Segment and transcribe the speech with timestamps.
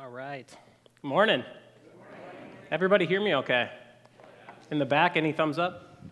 [0.00, 0.46] All right.
[1.02, 1.42] Good morning.
[2.70, 3.68] Everybody hear me okay?
[4.70, 6.04] In the back, any thumbs up?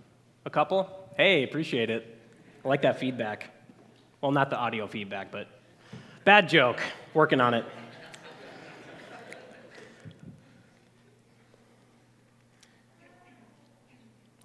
[0.44, 1.08] A couple?
[1.16, 2.18] Hey, appreciate it.
[2.64, 3.50] I like that feedback.
[4.20, 5.46] Well, not the audio feedback, but
[6.24, 6.80] bad joke.
[7.14, 7.64] Working on it.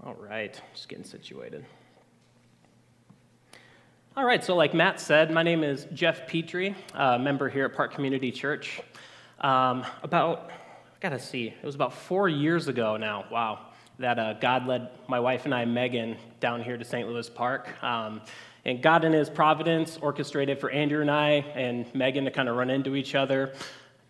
[0.04, 1.66] All right, just getting situated.
[4.16, 7.73] All right, so like Matt said, my name is Jeff Petrie, a member here at
[7.73, 8.81] Park Community Church.
[9.41, 13.59] Um, about, I gotta see, it was about four years ago now, wow,
[13.98, 17.09] that uh, God led my wife and I, Megan, down here to St.
[17.09, 17.84] Louis Park.
[17.84, 18.22] Um,
[18.66, 22.55] and God, in His providence, orchestrated for Andrew and I and Megan to kind of
[22.55, 23.54] run into each other.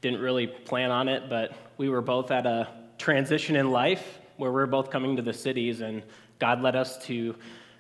[0.02, 2.68] Didn't really plan on it, but we were both at a
[2.98, 6.04] transition in life where we we're both coming to the cities, and
[6.40, 7.36] God led us to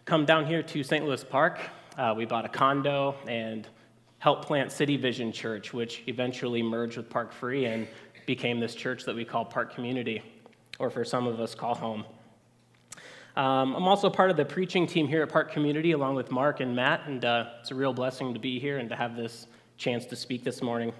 [0.06, 1.06] come down here to St.
[1.06, 1.60] Louis Park
[1.98, 3.68] uh, we bought a condo and
[4.22, 7.88] helped plant City Vision Church, which eventually merged with Park Free and
[8.28, 10.22] became this church that we call Park Community,
[10.78, 12.06] or for some of us, call home.
[13.36, 16.60] Um, I'm also part of the preaching team here at Park Community, along with Mark
[16.60, 19.48] and Matt, and uh, it's a real blessing to be here and to have this
[19.76, 20.94] chance to speak this morning.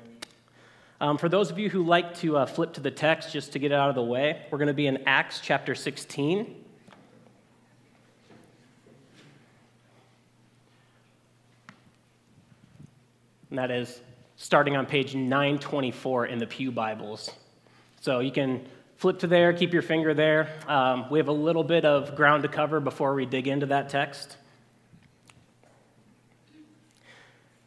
[1.00, 3.60] Um, for those of you who like to uh, flip to the text just to
[3.60, 6.56] get it out of the way, we're going to be in Acts chapter 16.
[13.52, 14.00] And that is
[14.38, 17.30] starting on page 924 in the Pew Bibles.
[18.00, 20.48] So you can flip to there, keep your finger there.
[20.68, 23.90] Um, we have a little bit of ground to cover before we dig into that
[23.90, 24.38] text.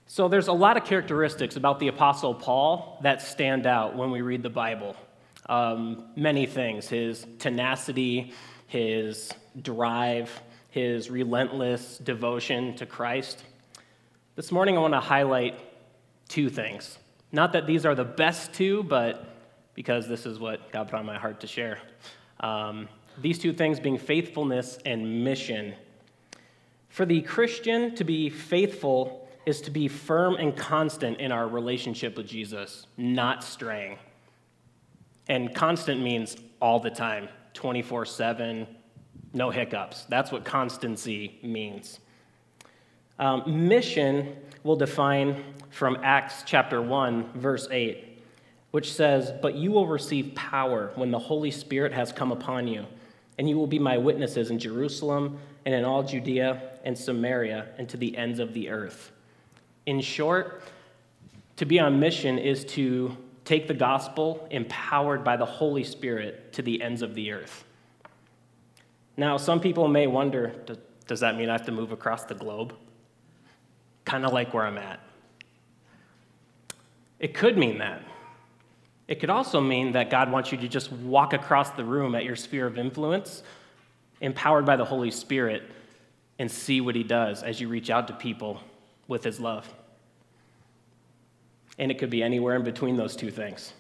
[0.07, 4.23] So there's a lot of characteristics about the Apostle Paul that stand out when we
[4.23, 4.97] read the Bible.
[5.47, 8.33] Um, many things his tenacity,
[8.69, 10.31] his drive,
[10.71, 13.45] his relentless devotion to Christ.
[14.35, 15.61] This morning, I want to highlight
[16.29, 16.99] two things.
[17.33, 19.35] Not that these are the best two, but
[19.75, 21.79] because this is what God put on my heart to share.
[22.41, 22.89] Um,
[23.21, 25.75] these two things being faithfulness and mission.
[26.89, 32.17] For the Christian, to be faithful is to be firm and constant in our relationship
[32.17, 33.99] with Jesus, not straying.
[35.29, 38.67] And constant means all the time, 24 7,
[39.33, 40.05] no hiccups.
[40.05, 42.01] That's what constancy means.
[43.19, 48.23] Um, mission will define from Acts chapter 1, verse 8,
[48.71, 52.87] which says, But you will receive power when the Holy Spirit has come upon you,
[53.39, 57.89] and you will be my witnesses in Jerusalem and in all Judea and Samaria and
[57.89, 59.13] to the ends of the earth.
[59.87, 60.63] In short,
[61.57, 66.63] to be on mission is to take the gospel empowered by the Holy Spirit to
[66.63, 67.65] the ends of the earth.
[69.17, 70.55] Now, some people may wonder
[71.07, 72.75] does that mean I have to move across the globe?
[74.05, 75.01] Kind of like where I'm at.
[77.19, 78.03] It could mean that.
[79.07, 82.25] It could also mean that God wants you to just walk across the room at
[82.25, 83.43] your sphere of influence,
[84.21, 85.63] empowered by the Holy Spirit,
[86.39, 88.61] and see what He does as you reach out to people
[89.07, 89.69] with His love.
[91.79, 93.73] And it could be anywhere in between those two things.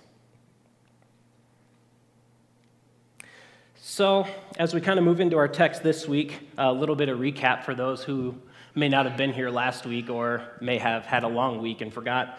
[3.76, 4.26] So,
[4.58, 7.64] as we kind of move into our text this week, a little bit of recap
[7.64, 8.34] for those who
[8.74, 11.92] may not have been here last week or may have had a long week and
[11.92, 12.38] forgot.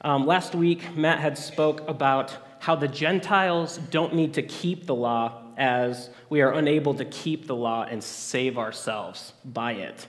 [0.00, 4.94] Um, last week, Matt had spoke about how the Gentiles don't need to keep the
[4.94, 10.06] law as we are unable to keep the law and save ourselves by it.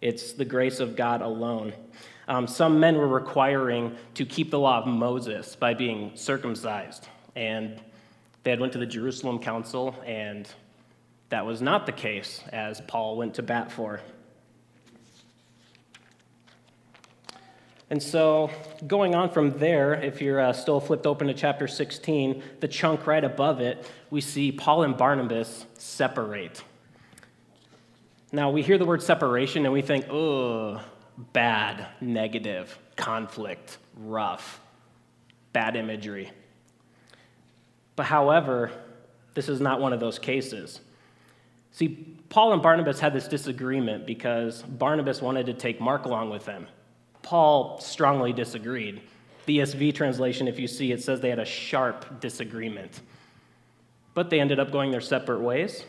[0.00, 1.72] It's the grace of God alone.
[2.28, 7.80] Um, some men were requiring to keep the law of Moses by being circumcised, and
[8.44, 10.48] they had went to the Jerusalem Council, and
[11.30, 14.00] that was not the case, as Paul went to bat for.
[17.90, 18.50] And so,
[18.86, 23.06] going on from there, if you're uh, still flipped open to chapter 16, the chunk
[23.06, 26.62] right above it, we see Paul and Barnabas separate.
[28.30, 30.82] Now, we hear the word separation and we think, oh,
[31.32, 34.60] bad, negative, conflict, rough,
[35.54, 36.30] bad imagery.
[37.96, 38.70] But however,
[39.32, 40.80] this is not one of those cases.
[41.72, 46.44] See, Paul and Barnabas had this disagreement because Barnabas wanted to take Mark along with
[46.44, 46.66] them.
[47.22, 49.00] Paul strongly disagreed.
[49.46, 53.00] The ESV translation, if you see, it says they had a sharp disagreement.
[54.14, 55.84] But they ended up going their separate ways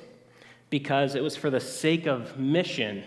[0.70, 3.04] because it was for the sake of mission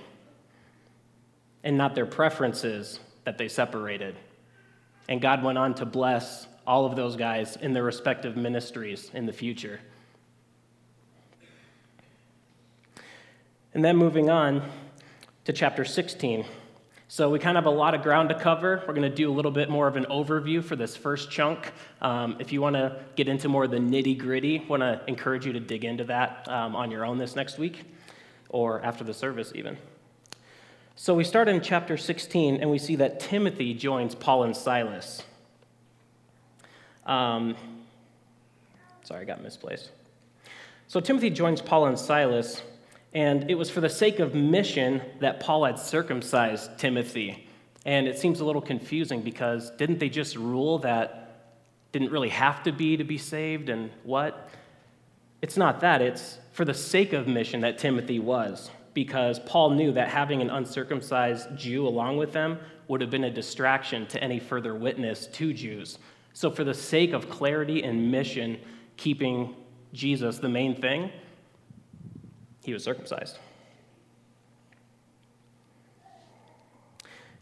[1.65, 4.17] and not their preferences that they separated.
[5.09, 9.27] And God went on to bless all of those guys in their respective ministries in
[9.27, 9.81] the future.
[13.75, 14.63] And then moving on
[15.45, 16.45] to chapter 16.
[17.15, 18.83] So, we kind of have a lot of ground to cover.
[18.89, 21.71] We're going to do a little bit more of an overview for this first chunk.
[22.01, 25.45] Um, if you want to get into more of the nitty gritty, want to encourage
[25.45, 27.85] you to dig into that um, on your own this next week
[28.49, 29.77] or after the service, even.
[30.97, 35.23] So, we start in chapter 16, and we see that Timothy joins Paul and Silas.
[37.05, 37.57] Um,
[39.05, 39.91] sorry, I got misplaced.
[40.89, 42.63] So, Timothy joins Paul and Silas
[43.15, 47.47] and it was for the sake of mission that Paul had circumcised Timothy.
[47.85, 51.19] And it seems a little confusing because didn't they just rule that
[51.93, 54.49] didn't really have to be to be saved and what?
[55.43, 56.01] It's not that.
[56.01, 60.51] It's for the sake of mission that Timothy was because Paul knew that having an
[60.51, 62.59] uncircumcised Jew along with them
[62.89, 65.99] would have been a distraction to any further witness to Jews.
[66.35, 68.59] So, for the sake of clarity and mission,
[68.97, 69.55] keeping
[69.93, 71.11] Jesus the main thing,
[72.65, 73.39] he was circumcised.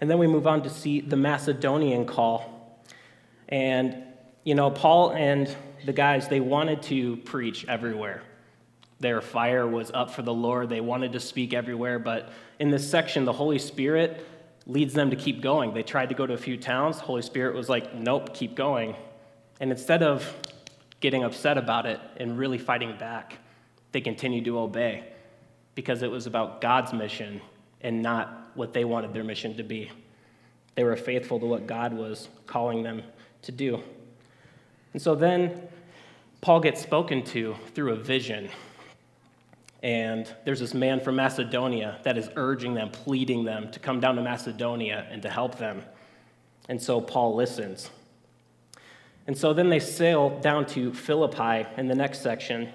[0.00, 2.82] And then we move on to see the Macedonian call.
[3.48, 4.02] And,
[4.44, 8.22] you know, Paul and the guys, they wanted to preach everywhere.
[9.00, 10.68] Their fire was up for the Lord.
[10.68, 11.98] They wanted to speak everywhere.
[11.98, 14.26] But in this section, the Holy Spirit
[14.66, 15.74] leads them to keep going.
[15.74, 16.96] They tried to go to a few towns.
[16.96, 18.94] The Holy Spirit was like, nope, keep going.
[19.58, 20.34] And instead of
[21.00, 23.38] getting upset about it and really fighting back,
[23.92, 25.04] they continued to obey
[25.74, 27.40] because it was about God's mission
[27.80, 29.90] and not what they wanted their mission to be.
[30.74, 33.02] They were faithful to what God was calling them
[33.42, 33.82] to do.
[34.92, 35.68] And so then
[36.40, 38.48] Paul gets spoken to through a vision.
[39.82, 44.16] And there's this man from Macedonia that is urging them, pleading them to come down
[44.16, 45.82] to Macedonia and to help them.
[46.68, 47.90] And so Paul listens.
[49.26, 52.72] And so then they sail down to Philippi in the next section,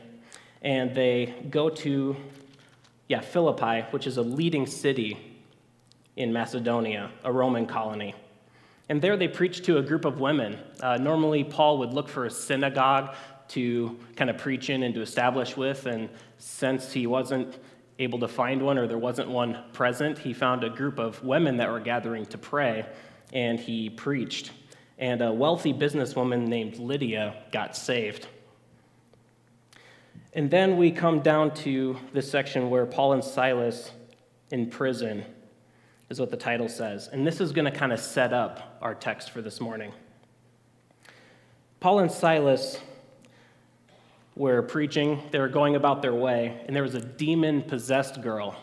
[0.66, 2.18] and they go to,
[3.08, 5.18] yeah, Philippi, which is a leading city
[6.16, 8.16] in Macedonia, a Roman colony.
[8.90, 10.58] And there they preach to a group of women.
[10.82, 13.16] Uh, normally, Paul would look for a synagogue
[13.50, 15.86] to kind of preach in and to establish with.
[15.86, 16.10] And
[16.40, 17.60] since he wasn't
[18.00, 21.58] able to find one or there wasn't one present, he found a group of women
[21.58, 22.88] that were gathering to pray
[23.34, 24.52] and he preached.
[24.98, 28.28] And a wealthy businesswoman named Lydia got saved.
[30.36, 33.92] And then we come down to this section where Paul and Silas
[34.52, 35.24] in prison
[36.10, 37.08] is what the title says.
[37.08, 39.94] And this is going to kind of set up our text for this morning.
[41.80, 42.78] Paul and Silas
[44.36, 48.58] were preaching, they were going about their way, and there was a demon possessed girl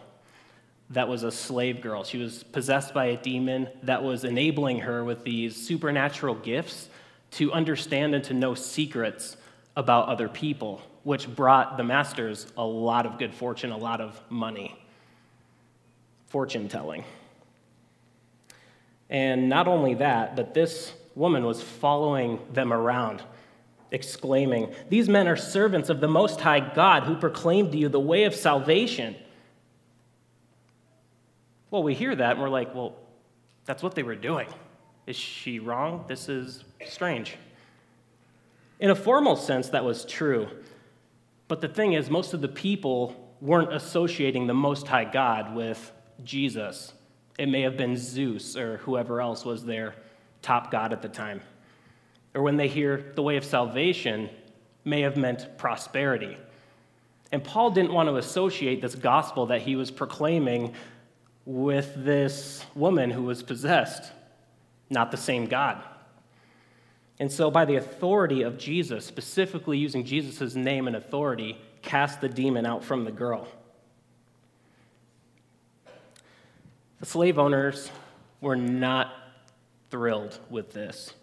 [0.91, 2.05] that was a slave girl.
[2.05, 6.91] She was possessed by a demon that was enabling her with these supernatural gifts
[7.33, 9.39] to understand and to know secrets
[9.75, 14.21] about other people which brought the masters a lot of good fortune, a lot of
[14.31, 14.79] money.
[16.29, 17.05] Fortune telling.
[19.11, 23.23] And not only that, but this woman was following them around,
[23.91, 28.01] exclaiming, These men are servants of the Most High God who proclaimed to you the
[28.01, 29.15] way of salvation.
[31.71, 32.97] Well, we hear that and we're like, Well,
[33.65, 34.49] that's what they were doing.
[35.07, 36.05] Is she wrong?
[36.09, 37.37] This is strange.
[38.81, 40.49] In a formal sense, that was true.
[41.53, 45.93] But the thing is, most of the people weren't associating the Most High God with
[46.25, 46.95] Jesus.
[47.39, 49.95] It may have been Zeus or whoever else was their
[50.41, 51.43] top god at the time.
[52.33, 54.31] Or when they hear the way of salvation,
[54.87, 56.39] may have meant prosperity.
[57.33, 60.73] And Paul didn't want to associate this gospel that he was proclaiming
[61.45, 64.11] with this woman who was possessed,
[64.89, 65.85] not the same God.
[67.23, 72.29] And so, by the authority of Jesus, specifically using Jesus' name and authority, cast the
[72.29, 73.47] demon out from the girl.
[76.99, 77.93] The slave owners
[78.41, 79.13] were not
[79.89, 81.15] thrilled with this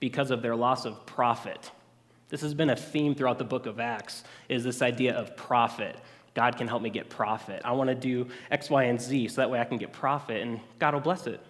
[0.00, 1.70] because of their loss of profit.
[2.28, 5.94] This has been a theme throughout the book of Acts is this idea of profit.
[6.34, 7.62] God can help me get profit.
[7.64, 10.42] I want to do X, Y, and Z so that way I can get profit
[10.42, 11.40] and God will bless it.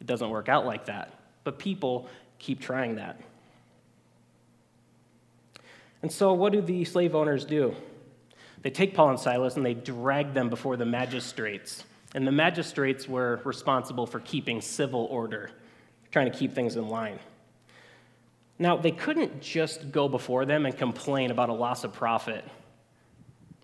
[0.00, 1.12] It doesn't work out like that.
[1.44, 3.20] But people keep trying that.
[6.02, 7.74] And so, what do the slave owners do?
[8.62, 11.84] They take Paul and Silas and they drag them before the magistrates.
[12.14, 15.50] And the magistrates were responsible for keeping civil order,
[16.10, 17.18] trying to keep things in line.
[18.58, 22.44] Now, they couldn't just go before them and complain about a loss of profit.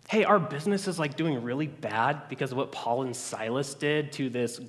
[0.09, 4.13] Hey, our business is like doing really bad because of what Paul and Silas did
[4.13, 4.61] to this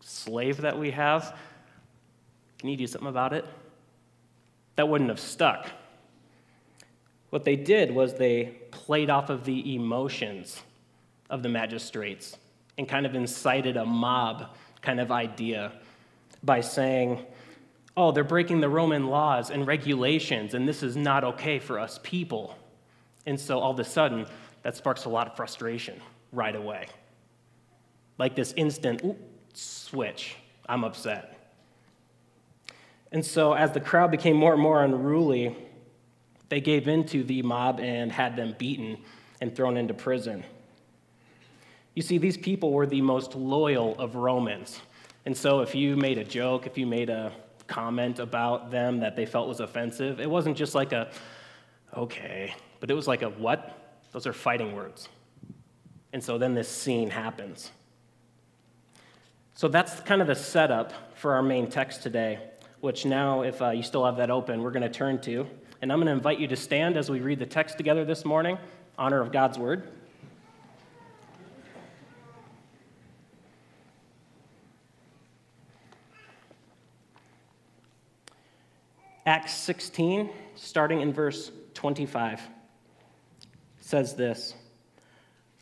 [0.00, 1.36] slave that we have.
[2.64, 3.44] Can you do something about it?
[4.76, 5.68] That wouldn't have stuck.
[7.28, 10.62] What they did was they played off of the emotions
[11.28, 12.38] of the magistrates
[12.78, 15.72] and kind of incited a mob kind of idea
[16.42, 17.26] by saying,
[17.98, 22.00] oh, they're breaking the Roman laws and regulations, and this is not okay for us
[22.02, 22.56] people.
[23.26, 24.24] And so all of a sudden,
[24.62, 26.00] that sparks a lot of frustration
[26.32, 26.86] right away.
[28.16, 29.18] Like this instant ooh,
[29.52, 31.33] switch, I'm upset.
[33.14, 35.56] And so, as the crowd became more and more unruly,
[36.48, 38.98] they gave in to the mob and had them beaten
[39.40, 40.42] and thrown into prison.
[41.94, 44.80] You see, these people were the most loyal of Romans.
[45.26, 47.30] And so, if you made a joke, if you made a
[47.68, 51.08] comment about them that they felt was offensive, it wasn't just like a,
[51.96, 54.02] okay, but it was like a what?
[54.10, 55.08] Those are fighting words.
[56.12, 57.70] And so then this scene happens.
[59.54, 62.40] So that's kind of the setup for our main text today,
[62.84, 65.46] which now, if uh, you still have that open, we're going to turn to.
[65.80, 68.26] And I'm going to invite you to stand as we read the text together this
[68.26, 68.58] morning,
[68.98, 69.88] honor of God's word.
[79.24, 82.42] Acts 16, starting in verse 25,
[83.80, 84.52] says this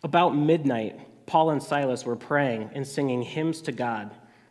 [0.03, 4.11] About midnight, Paul and Silas were praying and singing hymns to God,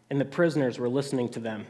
[0.10, 1.66] and the prisoners were listening to them.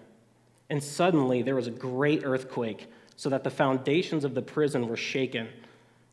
[0.72, 4.98] And suddenly there was a great earthquake, so that the foundations of the prison were
[4.98, 5.50] shaken.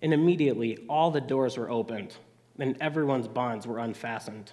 [0.02, 2.14] And immediately all the doors were opened,
[2.58, 4.52] and everyone's bonds were unfastened.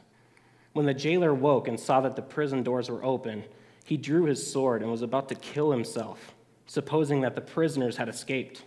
[0.71, 3.43] When the jailer woke and saw that the prison doors were open,
[3.83, 6.33] he drew his sword and was about to kill himself
[6.67, 8.63] supposing that the prisoners had escaped.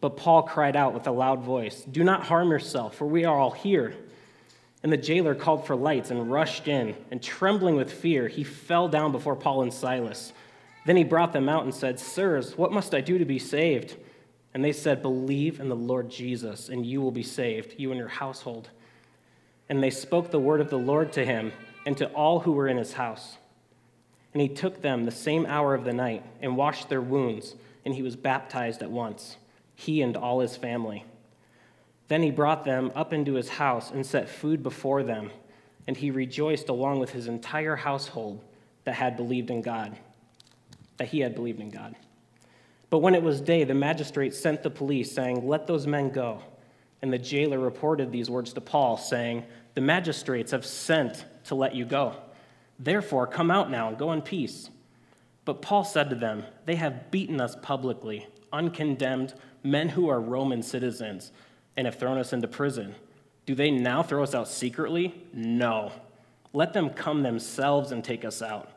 [0.00, 3.38] But Paul cried out with a loud voice, Do not harm yourself, for we are
[3.38, 3.94] all here.
[4.82, 8.88] And the jailer called for lights and rushed in, and trembling with fear, he fell
[8.88, 10.32] down before Paul and Silas.
[10.88, 13.96] Then he brought them out and said, Sirs, what must I do to be saved?
[14.54, 17.98] And they said, Believe in the Lord Jesus, and you will be saved, you and
[17.98, 18.70] your household.
[19.68, 21.52] And they spoke the word of the Lord to him
[21.84, 23.36] and to all who were in his house.
[24.32, 27.54] And he took them the same hour of the night and washed their wounds,
[27.84, 29.36] and he was baptized at once,
[29.74, 31.04] he and all his family.
[32.06, 35.32] Then he brought them up into his house and set food before them,
[35.86, 38.42] and he rejoiced along with his entire household
[38.84, 39.94] that had believed in God,
[40.98, 41.96] that he had believed in God.
[42.90, 46.42] But when it was day, the magistrate sent the police, saying, Let those men go.
[47.02, 51.74] And the jailer reported these words to Paul, saying, The magistrates have sent to let
[51.74, 52.16] you go.
[52.78, 54.70] Therefore, come out now and go in peace.
[55.44, 60.62] But Paul said to them, They have beaten us publicly, uncondemned, men who are Roman
[60.62, 61.32] citizens,
[61.76, 62.94] and have thrown us into prison.
[63.46, 65.24] Do they now throw us out secretly?
[65.32, 65.92] No.
[66.52, 68.70] Let them come themselves and take us out.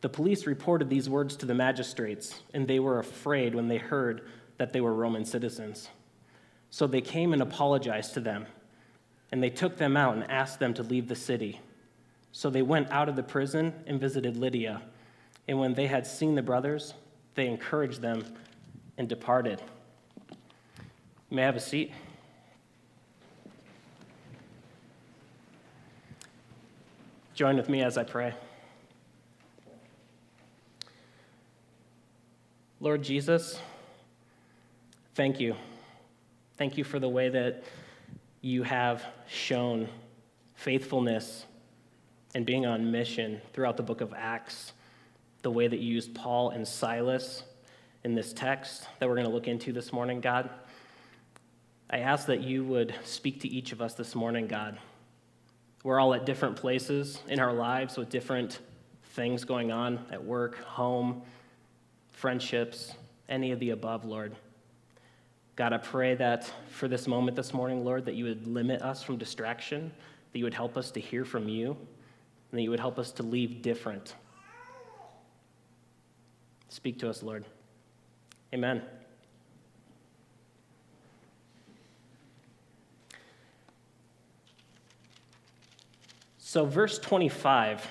[0.00, 4.28] The police reported these words to the magistrates, and they were afraid when they heard
[4.56, 5.88] that they were Roman citizens.
[6.70, 8.46] So they came and apologized to them,
[9.32, 11.60] and they took them out and asked them to leave the city.
[12.30, 14.82] So they went out of the prison and visited Lydia.
[15.48, 16.94] And when they had seen the brothers,
[17.34, 18.22] they encouraged them
[18.98, 19.62] and departed.
[21.30, 21.92] May I have a seat.
[27.34, 28.34] Join with me as I pray.
[32.80, 33.58] Lord Jesus,
[35.16, 35.56] thank you.
[36.56, 37.64] Thank you for the way that
[38.40, 39.88] you have shown
[40.54, 41.44] faithfulness
[42.36, 44.74] and being on mission throughout the book of Acts,
[45.42, 47.42] the way that you used Paul and Silas
[48.04, 50.48] in this text that we're going to look into this morning, God.
[51.90, 54.78] I ask that you would speak to each of us this morning, God.
[55.82, 58.60] We're all at different places in our lives with different
[59.14, 61.22] things going on at work, home,
[62.18, 62.94] friendships,
[63.28, 64.34] any of the above, Lord.
[65.54, 69.04] God, I pray that for this moment this morning, Lord, that you would limit us
[69.04, 69.92] from distraction,
[70.32, 71.76] that you would help us to hear from you
[72.50, 74.16] and that you would help us to leave different.
[76.68, 77.44] Speak to us, Lord.
[78.52, 78.82] Amen.
[86.38, 87.86] So, verse 25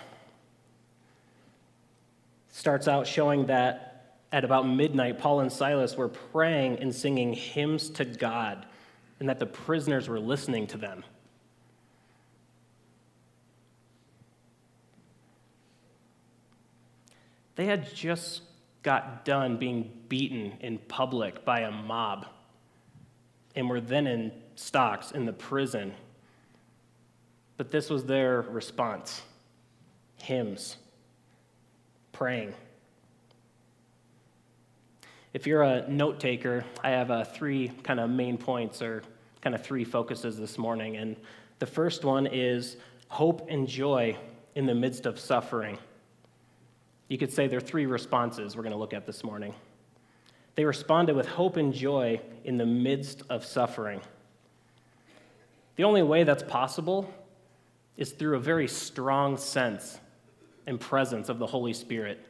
[2.50, 3.97] starts out showing that
[4.32, 8.66] at about midnight, Paul and Silas were praying and singing hymns to God,
[9.20, 11.04] and that the prisoners were listening to them.
[17.56, 18.44] They had just
[18.84, 22.28] got done being beaten in public by a mob
[23.56, 25.94] and were then in stocks in the prison.
[27.58, 29.24] But this was their response
[30.18, 30.78] hymns,
[32.12, 32.54] praying.
[35.34, 39.04] If you're a note taker, I have uh, three kind of main points or
[39.42, 40.98] kind of three focuses this morning.
[40.98, 41.16] And
[41.60, 42.78] the first one is
[43.10, 44.18] hope and joy
[44.56, 45.78] in the midst of suffering.
[47.10, 49.54] You could say there are three responses we're going to look at this morning.
[50.56, 54.02] They responded with hope and joy in the midst of suffering.
[55.76, 57.14] The only way that's possible
[57.96, 60.00] is through a very strong sense
[60.66, 62.26] and presence of the Holy Spirit,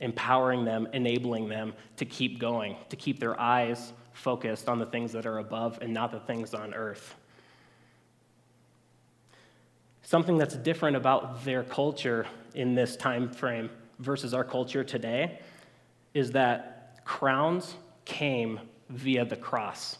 [0.00, 5.12] empowering them, enabling them to keep going, to keep their eyes focused on the things
[5.12, 7.14] that are above and not the things on earth.
[10.02, 15.40] Something that's different about their culture in this time frame versus our culture today
[16.14, 17.74] is that crowns
[18.04, 19.98] came via the cross.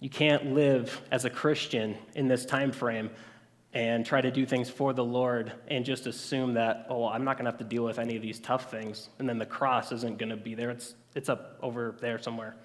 [0.00, 3.10] You can't live as a Christian in this time frame
[3.74, 7.36] and try to do things for the Lord and just assume that, oh, I'm not
[7.36, 9.92] going to have to deal with any of these tough things, and then the cross
[9.92, 10.70] isn't going to be there.
[10.70, 12.56] It's, it's up over there somewhere.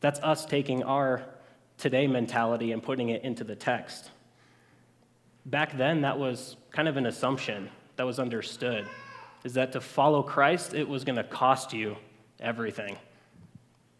[0.00, 1.24] That's us taking our
[1.76, 4.10] today mentality and putting it into the text.
[5.44, 8.86] Back then, that was kind of an assumption that was understood
[9.44, 11.96] is that to follow Christ, it was going to cost you
[12.40, 12.96] everything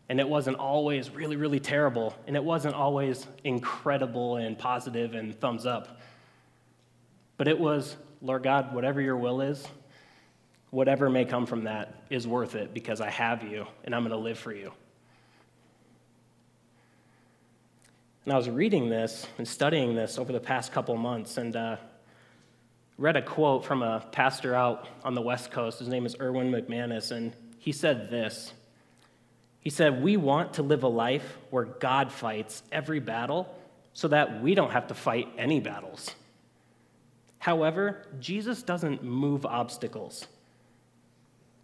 [0.09, 5.39] and it wasn't always really, really terrible, and it wasn't always incredible and positive and
[5.39, 6.01] thumbs up.
[7.37, 9.67] But it was, Lord God, whatever your will is,
[10.71, 14.11] whatever may come from that is worth it because I have you and I'm going
[14.11, 14.73] to live for you.
[18.25, 21.77] And I was reading this and studying this over the past couple months and uh,
[22.99, 25.79] read a quote from a pastor out on the West Coast.
[25.79, 28.53] His name is Erwin McManus, and he said this.
[29.61, 33.55] He said, We want to live a life where God fights every battle
[33.93, 36.15] so that we don't have to fight any battles.
[37.39, 40.27] However, Jesus doesn't move obstacles.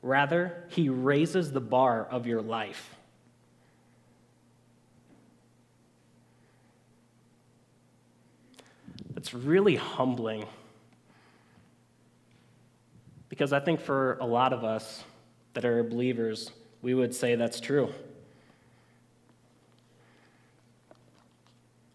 [0.02, 2.94] Rather, he raises the bar of your life.
[9.16, 10.44] It's really humbling
[13.28, 15.02] because I think for a lot of us
[15.54, 16.50] that are believers,
[16.84, 17.90] we would say that's true.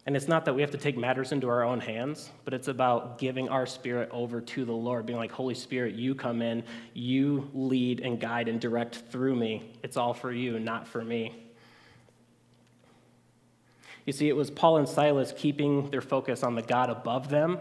[0.08, 2.68] And it's not that we have to take matters into our own hands, but it's
[2.68, 6.64] about giving our spirit over to the Lord, being like, Holy Spirit, you come in,
[6.96, 9.72] you lead and guide and direct through me.
[9.84, 11.36] It's all for you, not for me.
[14.08, 17.60] You see, it was Paul and Silas keeping their focus on the God above them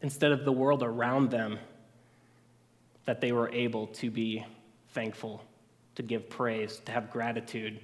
[0.00, 1.58] instead of the world around them
[3.04, 4.46] that they were able to be
[4.94, 5.44] thankful
[5.94, 7.80] to give praise, to have gratitude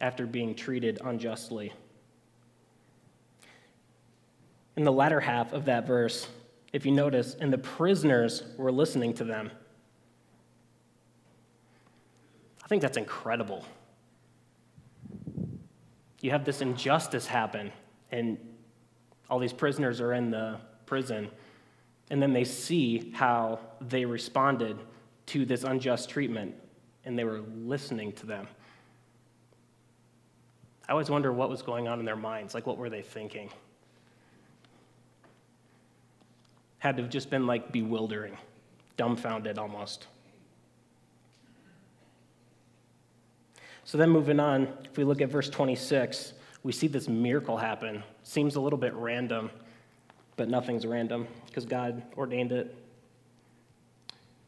[0.00, 1.72] after being treated unjustly.
[4.76, 6.28] In the latter half of that verse,
[6.72, 9.50] if you notice, and the prisoners were listening to them.
[12.64, 13.64] I think that's incredible.
[16.20, 17.70] You have this injustice happen,
[18.10, 18.38] and
[19.28, 21.30] all these prisoners are in the prison,
[22.10, 24.78] and then they see how they responded
[25.26, 26.54] to this unjust treatment
[27.04, 28.46] and they were listening to them.
[30.88, 32.54] I always wonder what was going on in their minds.
[32.54, 33.50] Like, what were they thinking?
[36.78, 38.36] Had to have just been like bewildering,
[38.96, 40.06] dumbfounded almost.
[43.84, 48.02] So then, moving on, if we look at verse 26, we see this miracle happen.
[48.22, 49.50] Seems a little bit random,
[50.36, 52.74] but nothing's random because God ordained it.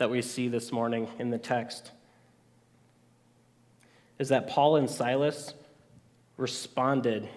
[0.00, 1.92] that we see this morning in the text
[4.18, 5.52] is that Paul and Silas
[6.38, 7.28] responded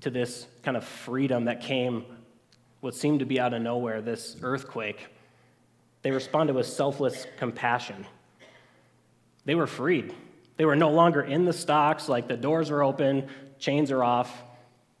[0.00, 2.04] to this kind of freedom that came,
[2.80, 5.08] what seemed to be out of nowhere, this earthquake.
[6.02, 8.06] They responded with selfless compassion.
[9.44, 10.14] They were freed.
[10.56, 14.44] They were no longer in the stocks, like the doors are open, chains are off.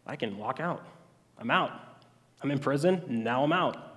[0.08, 0.84] I can walk out.
[1.38, 1.70] I'm out.
[2.42, 3.93] I'm in prison, now I'm out.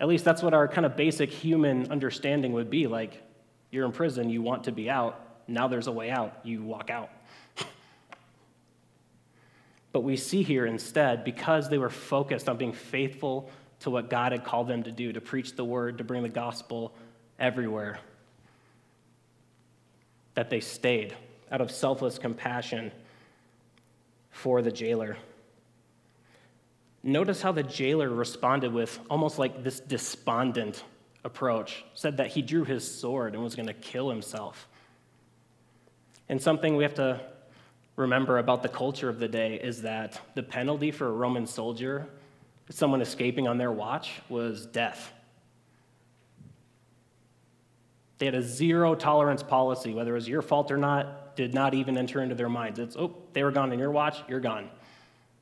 [0.00, 3.22] At least that's what our kind of basic human understanding would be like.
[3.70, 5.20] You're in prison, you want to be out.
[5.46, 7.10] Now there's a way out, you walk out.
[9.92, 14.32] but we see here instead, because they were focused on being faithful to what God
[14.32, 16.94] had called them to do, to preach the word, to bring the gospel
[17.38, 17.98] everywhere,
[20.34, 21.14] that they stayed
[21.52, 22.90] out of selfless compassion.
[24.30, 25.16] for the jailer.
[27.02, 30.84] Notice how the jailer responded with almost like this despondent
[31.24, 34.68] approach, said that he drew his sword and was going to kill himself.
[36.28, 37.20] And something we have to
[37.96, 42.06] remember about the culture of the day is that the penalty for a Roman soldier,
[42.70, 45.12] someone escaping on their watch, was death.
[48.18, 51.72] They had a zero tolerance policy, whether it was your fault or not, did not
[51.72, 52.78] even enter into their minds.
[52.78, 54.68] It's, oh, they were gone on your watch, you're gone.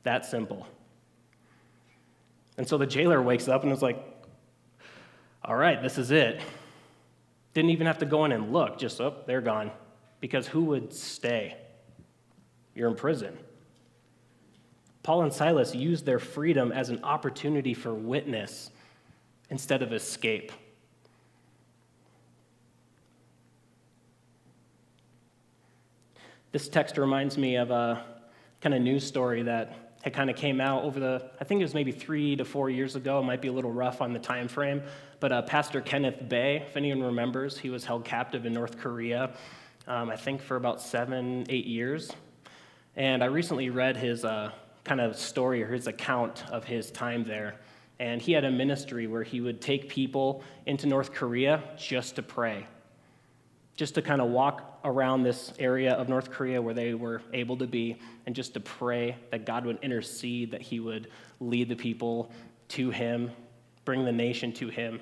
[0.05, 0.65] That simple.
[2.59, 4.05] And so the jailer wakes up and is like,
[5.45, 6.43] all right, this is it.
[7.55, 9.71] Didn't even have to go in and look, just, oh, they're gone.
[10.21, 11.57] Because who would stay?
[12.75, 13.39] You're in prison.
[15.05, 18.71] Paul and Silas used their freedom as an opportunity for witness
[19.49, 20.53] instead of escape.
[26.51, 28.05] This text reminds me of a
[28.61, 31.65] kind of news story that had kind of came out over the, I think it
[31.65, 33.21] was maybe three to four years ago.
[33.21, 34.83] It might be a little rough on the time frame,
[35.21, 39.35] but uh, Pastor Kenneth Bae if anyone remembers, he was held captive in North Korea,
[39.87, 42.11] um, I think for about seven, eight years.
[42.97, 44.51] And I recently read his uh,
[44.85, 47.57] kind of story or his account of his time there.
[48.01, 52.23] And he had a ministry where he would take people into North Korea just to
[52.23, 52.67] pray
[53.79, 57.57] just to kind of walk around this area of North Korea where they were able
[57.59, 61.77] to be and just to pray that God would intercede, that He would lead the
[61.77, 62.33] people
[62.71, 63.31] to Him,
[63.85, 64.99] bring the nation to Him.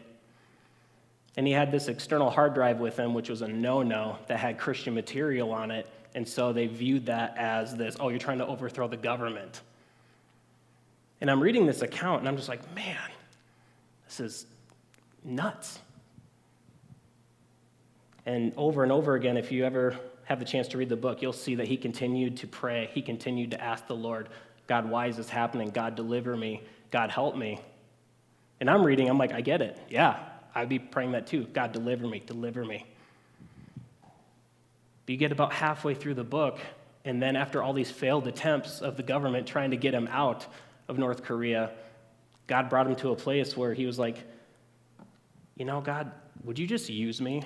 [1.38, 4.38] And he had this external hard drive with him, which was a no no, that
[4.38, 5.86] had Christian material on it.
[6.14, 9.60] And so they viewed that as this oh, you're trying to overthrow the government.
[11.20, 12.96] And I'm reading this account and I'm just like, man,
[14.06, 14.46] this is
[15.24, 15.78] nuts.
[18.26, 21.22] And over and over again, if you ever have the chance to read the book,
[21.22, 22.90] you'll see that he continued to pray.
[22.92, 24.28] He continued to ask the Lord,
[24.66, 25.70] God, why is this happening?
[25.70, 26.62] God, deliver me.
[26.90, 27.60] God, help me.
[28.60, 29.78] And I'm reading, I'm like, I get it.
[29.88, 30.18] Yeah,
[30.54, 31.44] I'd be praying that too.
[31.52, 32.84] God, deliver me, deliver me.
[35.04, 36.58] But you get about halfway through the book,
[37.04, 40.46] and then after all these failed attempts of the government trying to get him out
[40.88, 41.70] of North Korea,
[42.48, 44.18] God brought him to a place where he was like,
[45.56, 46.10] You know, God,
[46.42, 47.44] would you just use me?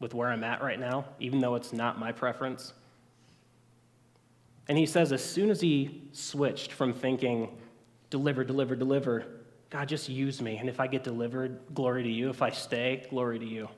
[0.00, 2.72] With where I'm at right now, even though it's not my preference.
[4.66, 7.56] And he says, as soon as he switched from thinking,
[8.08, 9.26] deliver, deliver, deliver,
[9.68, 10.56] God, just use me.
[10.56, 12.30] And if I get delivered, glory to you.
[12.30, 13.68] If I stay, glory to you.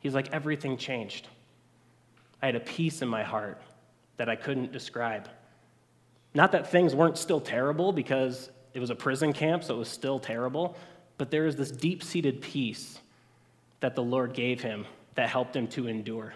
[0.00, 1.26] He's like, everything changed.
[2.40, 3.60] I had a peace in my heart
[4.16, 5.28] that I couldn't describe.
[6.34, 9.88] Not that things weren't still terrible because it was a prison camp, so it was
[9.88, 10.76] still terrible,
[11.16, 13.00] but there was this deep seated peace
[13.80, 14.84] that the Lord gave him
[15.18, 16.32] that helped him to endure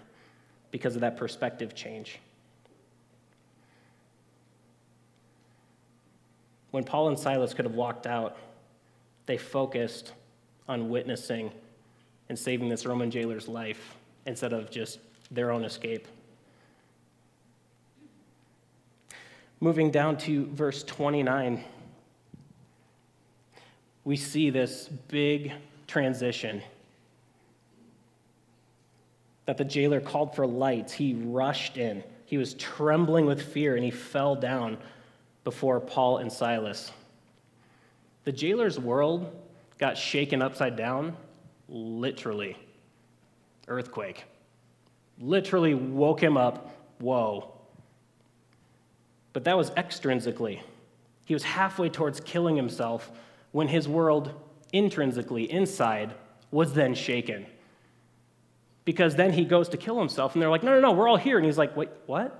[0.73, 2.19] because of that perspective change.
[6.73, 8.37] When Paul and Silas could have walked out,
[9.27, 10.15] they focused
[10.69, 11.53] on witnessing
[12.29, 13.95] and saving this Roman jailer's life
[14.27, 14.99] instead of just
[15.31, 16.09] their own escape.
[19.61, 21.63] Moving down to verse 29,
[24.03, 25.53] we see this big
[25.87, 26.63] transition
[29.47, 32.03] that the jailer called for lights, he rushed in.
[32.27, 34.79] He was trembling with fear and he fell down
[35.45, 36.93] before Paul and Silas.
[38.25, 39.35] The jailer's world
[39.79, 41.17] got shaken upside down,
[41.69, 42.57] literally.
[43.67, 44.25] Earthquake.
[45.19, 46.75] Literally woke him up.
[47.01, 47.53] Whoa.
[49.33, 50.61] But that was extrinsically.
[51.25, 53.11] He was halfway towards killing himself
[53.51, 54.33] when his world,
[54.73, 56.15] intrinsically, inside,
[56.51, 57.47] was then shaken
[58.85, 61.17] because then he goes to kill himself, and they're like, no, no, no, we're all
[61.17, 61.37] here.
[61.37, 62.39] And he's like, wait, what?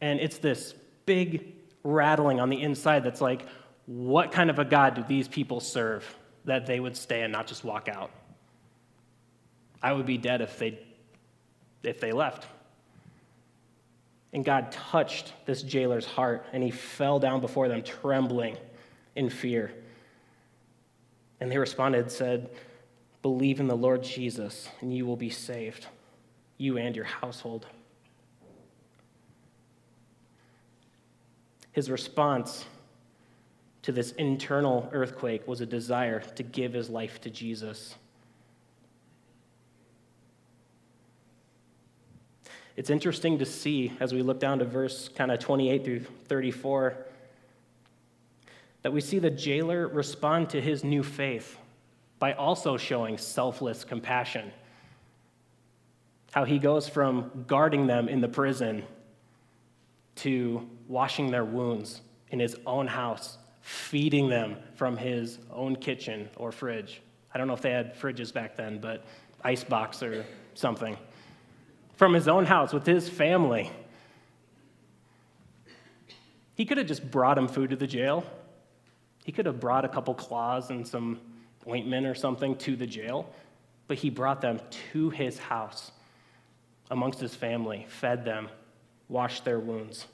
[0.00, 0.74] And it's this
[1.06, 3.46] big rattling on the inside that's like,
[3.86, 7.46] what kind of a God do these people serve that they would stay and not
[7.46, 8.10] just walk out?
[9.82, 10.78] I would be dead if they,
[11.82, 12.46] if they left.
[14.32, 18.56] And God touched this jailer's heart, and he fell down before them, trembling
[19.16, 19.72] in fear.
[21.40, 22.48] And they responded, said,
[23.22, 25.86] Believe in the Lord Jesus, and you will be saved,
[26.58, 27.66] you and your household.
[31.70, 32.66] His response
[33.82, 37.94] to this internal earthquake was a desire to give his life to Jesus.
[42.76, 46.96] It's interesting to see as we look down to verse kind of 28 through 34
[48.82, 51.58] that we see the jailer respond to his new faith
[52.22, 54.52] by also showing selfless compassion.
[56.30, 58.84] How he goes from guarding them in the prison
[60.14, 66.52] to washing their wounds in his own house, feeding them from his own kitchen or
[66.52, 67.02] fridge.
[67.34, 69.04] I don't know if they had fridges back then, but
[69.42, 70.96] icebox or something.
[71.96, 73.68] From his own house with his family.
[76.54, 78.22] He could have just brought him food to the jail.
[79.24, 81.18] He could have brought a couple claws and some
[81.68, 83.28] ointment or something to the jail,
[83.88, 84.60] but he brought them
[84.92, 85.92] to his house
[86.90, 88.48] amongst his family, fed them,
[89.08, 90.06] washed their wounds.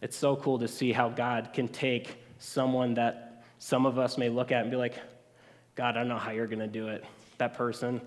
[0.00, 4.28] It's so cool to see how God can take someone that some of us may
[4.28, 4.94] look at and be like,
[5.74, 7.04] God, I don't know how you're going to do it.
[7.38, 8.00] That person,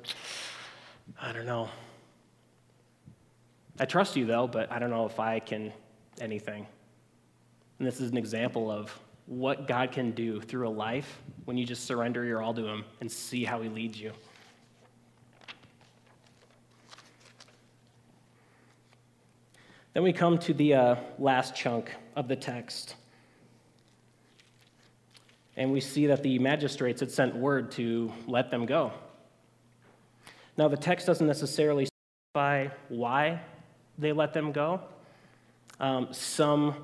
[1.20, 1.70] I don't know.
[3.80, 5.72] I trust you, though, but I don't know if I can
[6.20, 6.68] anything.
[7.80, 11.66] And this is an example of what God can do through a life when you
[11.66, 14.12] just surrender your all to Him and see how He leads you.
[19.94, 22.96] Then we come to the uh, last chunk of the text.
[25.56, 28.92] And we see that the magistrates had sent word to let them go.
[30.58, 33.42] Now, the text doesn't necessarily specify why
[33.98, 34.82] they let them go.
[35.80, 36.76] Um, some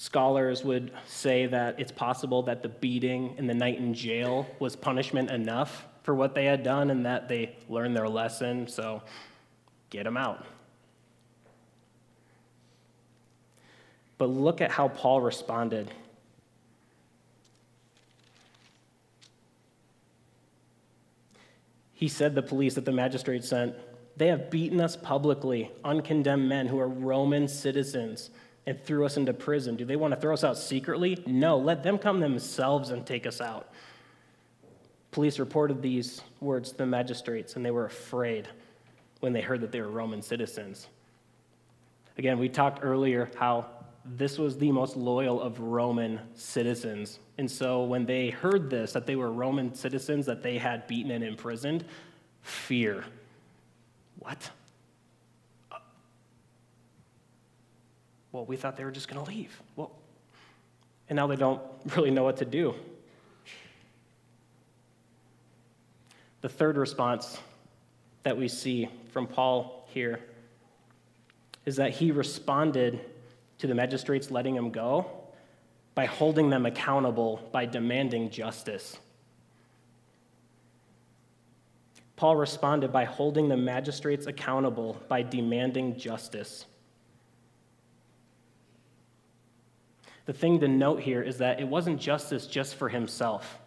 [0.00, 4.74] scholars would say that it's possible that the beating and the night in jail was
[4.74, 9.02] punishment enough for what they had done and that they learned their lesson, so
[9.90, 10.46] get them out.
[14.16, 15.90] But look at how Paul responded.
[21.92, 23.74] He said the police that the magistrate sent
[24.16, 28.30] they have beaten us publicly, uncondemned men who are Roman citizens,
[28.66, 29.76] and threw us into prison.
[29.76, 31.22] Do they want to throw us out secretly?
[31.26, 33.70] No, let them come themselves and take us out.
[35.10, 38.48] Police reported these words to the magistrates, and they were afraid
[39.20, 40.86] when they heard that they were Roman citizens.
[42.16, 43.66] Again, we talked earlier how
[44.04, 47.18] this was the most loyal of Roman citizens.
[47.38, 51.10] And so when they heard this, that they were Roman citizens that they had beaten
[51.10, 51.84] and imprisoned,
[52.42, 53.04] fear
[54.18, 54.50] what?
[58.32, 59.60] Well, we thought they were just going to leave.
[59.76, 59.90] Well,
[61.08, 61.60] and now they don't
[61.96, 62.74] really know what to do.
[66.40, 67.38] The third response
[68.22, 70.20] that we see from Paul here
[71.66, 73.00] is that he responded
[73.58, 75.06] to the magistrates letting him go
[75.94, 78.96] by holding them accountable by demanding justice.
[82.16, 86.64] Paul responded by holding the magistrates accountable by demanding justice.
[90.30, 93.58] The thing to note here is that it wasn't justice just for himself,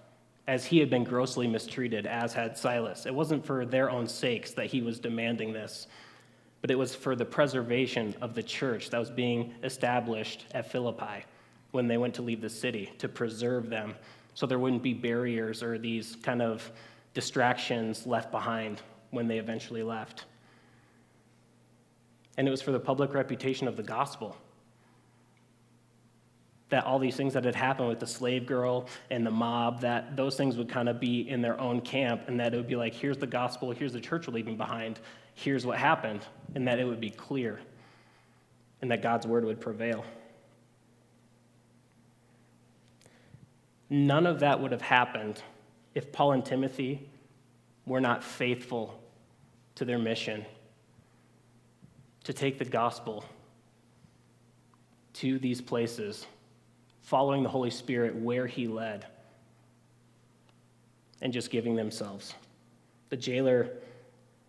[0.47, 3.06] as he had been grossly mistreated, as had Silas.
[3.06, 5.88] It wasn't for their own sakes that he was demanding this,
[6.62, 11.26] but it was for the preservation of the church that was being established at Philippi
[11.71, 13.93] when they went to leave the city, to preserve them
[14.34, 16.71] so there wouldn't be barriers or these kind of
[17.13, 20.23] distractions left behind when they eventually left.
[22.38, 24.38] And it was for the public reputation of the gospel.
[26.74, 30.16] That all these things that had happened with the slave girl and the mob, that
[30.16, 32.76] those things would kind of be in their own camp, and that it would be
[32.76, 35.00] like, here's the gospel, here's the church we're leaving behind,
[35.36, 37.60] here's what happened, and that it would be clear,
[38.82, 40.04] and that God's word would prevail.
[43.92, 45.44] None of that would have happened
[45.94, 47.08] if Paul and Timothy
[47.86, 49.00] were not faithful
[49.76, 50.44] to their mission
[52.24, 53.24] to take the gospel
[55.14, 56.26] to these places,
[57.04, 59.06] following the Holy Spirit where he led,
[61.22, 62.34] and just giving themselves.
[63.10, 63.70] The jailer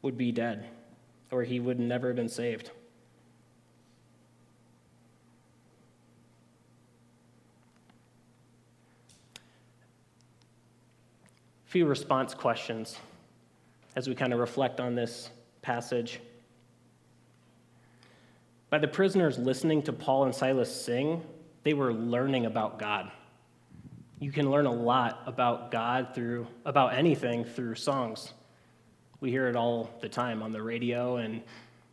[0.02, 0.66] would be dead,
[1.30, 2.70] or he would never have been saved.
[11.74, 13.00] few response questions
[13.96, 16.20] as we kind of reflect on this passage.
[18.70, 21.20] By the prisoners listening to Paul and Silas sing,
[21.64, 23.10] they were learning about God.
[24.20, 28.32] You can learn a lot about God through about anything through songs.
[29.20, 31.42] We hear it all the time on the radio and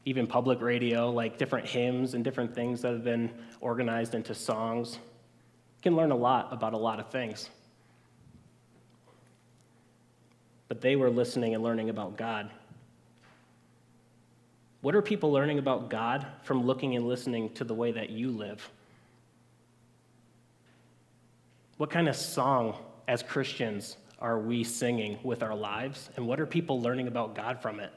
[0.06, 4.94] even public radio, like different hymns and different things that have been organized into songs.
[4.94, 7.50] You can learn a lot about a lot of things
[10.72, 12.50] but they were listening and learning about God.
[14.80, 18.32] What are people learning about God from looking and listening to the way that you
[18.32, 18.72] live?
[21.82, 26.12] What kind of song as Christians are we singing with our lives?
[26.16, 27.92] And what are people learning about God from it?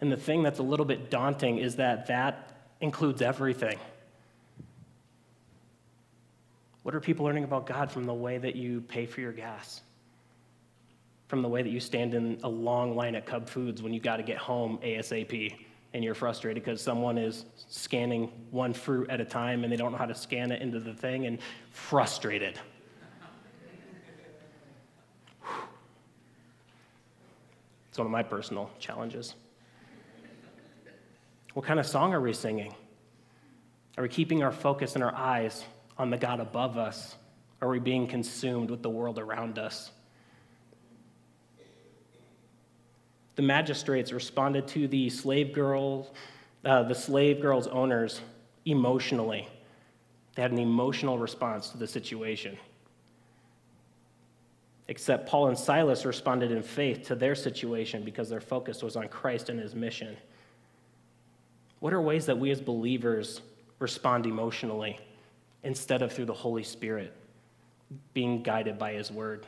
[0.00, 3.78] And the thing that's a little bit daunting is that that includes everything.
[6.82, 9.82] What are people learning about God from the way that you pay for your gas?
[11.28, 14.00] From the way that you stand in a long line at Cub Foods when you
[14.00, 15.54] got to get home ASAP?
[15.94, 19.92] And you're frustrated because someone is scanning one fruit at a time and they don't
[19.92, 21.38] know how to scan it into the thing and
[21.70, 22.58] frustrated.
[27.88, 29.36] It's one of my personal challenges.
[31.54, 32.74] What kind of song are we singing?
[33.96, 35.64] Are we keeping our focus and our eyes
[35.96, 37.14] on the God above us?
[37.62, 39.92] Are we being consumed with the world around us?
[43.36, 46.12] The magistrates responded to the slave girl,
[46.64, 48.20] uh, the slave girl's owners
[48.64, 49.48] emotionally.
[50.34, 52.56] They had an emotional response to the situation.
[54.88, 59.08] Except Paul and Silas responded in faith to their situation because their focus was on
[59.08, 60.16] Christ and his mission.
[61.80, 63.40] What are ways that we as believers
[63.78, 64.98] respond emotionally
[65.62, 67.12] instead of through the Holy Spirit,
[68.12, 69.46] being guided by his word?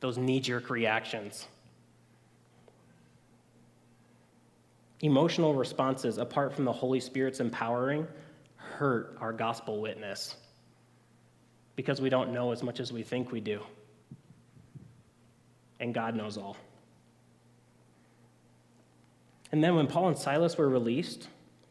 [0.00, 1.48] Those knee jerk reactions.
[5.00, 8.06] Emotional responses, apart from the Holy Spirit's empowering,
[8.56, 10.36] hurt our gospel witness
[11.76, 13.62] because we don't know as much as we think we do
[15.80, 16.56] and God knows all.
[19.52, 21.28] And then when Paul and Silas were released,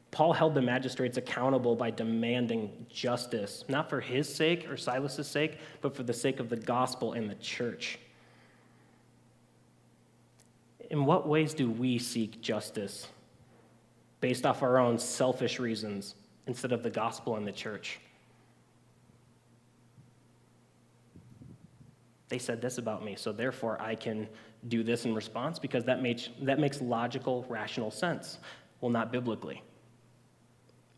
[0.10, 5.60] Paul held the magistrates accountable by demanding justice, not for his sake or Silas's sake,
[5.82, 8.00] but for the sake of the gospel and the church.
[10.90, 13.08] In what ways do we seek justice
[14.20, 16.16] based off our own selfish reasons
[16.48, 18.00] instead of the gospel and the church?
[22.30, 24.28] They said this about me, so therefore I can
[24.68, 28.40] do this in response because that makes, that makes logical, rational sense.
[28.82, 29.64] Well, not biblically.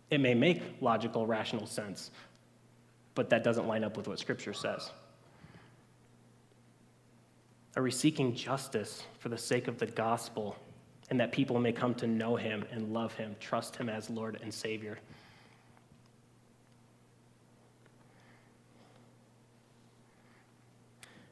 [0.09, 2.09] It may make logical, rational sense,
[3.13, 4.89] but that doesn't line up with what Scripture says.
[7.75, 10.55] Are we seeking justice for the sake of the gospel
[11.09, 14.39] and that people may come to know him and love him, trust him as Lord
[14.41, 14.99] and Savior?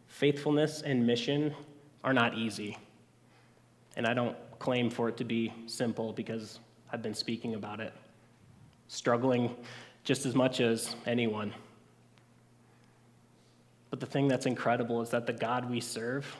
[0.07, 1.53] Faithfulness and mission
[2.03, 2.77] are not easy.
[3.95, 6.59] And I don't claim for it to be simple because
[6.91, 7.93] I've been speaking about it,
[8.87, 9.55] struggling
[10.03, 11.53] just as much as anyone.
[13.89, 16.35] But the thing that's incredible is that the God we serve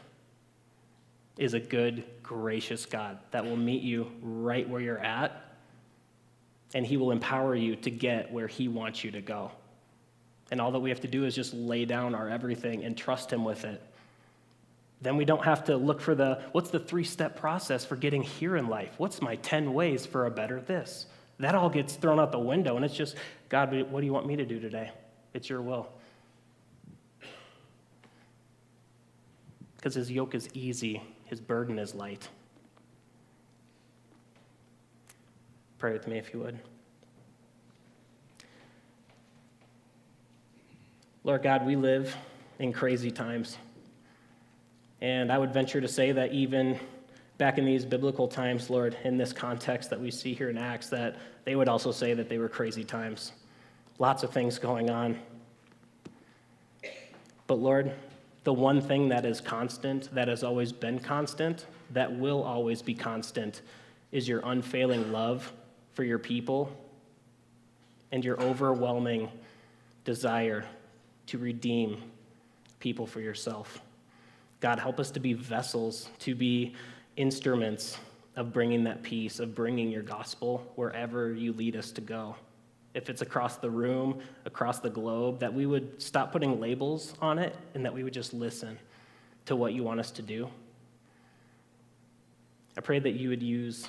[1.38, 5.42] is a good, gracious God that will meet you right where you're at,
[6.74, 9.52] and He will empower you to get where He wants you to go.
[10.52, 13.32] And all that we have to do is just lay down our everything and trust
[13.32, 13.82] Him with it.
[15.02, 18.24] Then we don't have to look for the what's the three step process for getting
[18.24, 18.94] here in life?
[18.98, 21.06] What's my 10 ways for a better this?
[21.40, 23.16] That all gets thrown out the window, and it's just,
[23.48, 24.92] God, what do you want me to do today?
[25.36, 25.88] It's your will.
[29.76, 32.28] Because his yoke is easy, his burden is light.
[35.78, 36.60] Pray with me if you would.
[41.24, 42.16] Lord God, we live
[42.60, 43.58] in crazy times.
[45.02, 46.80] And I would venture to say that even
[47.38, 50.90] back in these biblical times, Lord, in this context that we see here in Acts,
[50.90, 53.34] that they would also say that they were crazy times.
[54.00, 55.20] Lots of things going on.
[57.46, 57.94] But Lord,
[58.48, 62.94] the one thing that is constant, that has always been constant, that will always be
[62.94, 63.62] constant,
[64.14, 65.52] is your unfailing love
[65.92, 66.72] for your people
[68.14, 69.30] and your overwhelming
[70.06, 70.64] desire
[71.26, 72.02] to redeem
[72.80, 73.82] people for yourself.
[74.62, 76.74] God, help us to be vessels, to be
[77.18, 77.98] instruments
[78.38, 82.34] of bringing that peace, of bringing your gospel wherever you lead us to go.
[82.98, 87.38] If it's across the room, across the globe, that we would stop putting labels on
[87.38, 88.76] it and that we would just listen
[89.46, 90.50] to what you want us to do.
[92.76, 93.88] I pray that you would use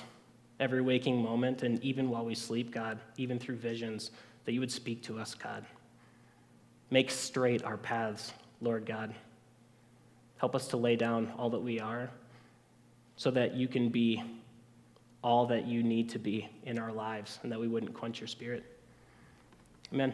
[0.59, 4.11] every waking moment and even while we sleep, God, even through visions,
[4.45, 5.65] that you would speak to us, God.
[6.91, 8.31] Make straight our paths,
[8.61, 9.15] Lord God.
[10.37, 12.11] Help us to lay down all that we are
[13.15, 14.21] so that you can be
[15.23, 18.27] all that you need to be in our lives and that we wouldn't quench your
[18.27, 18.78] spirit.
[19.91, 20.13] Amen.